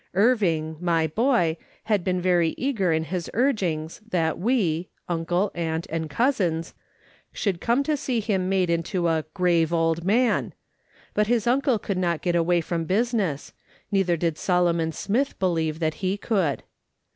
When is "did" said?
14.17-14.39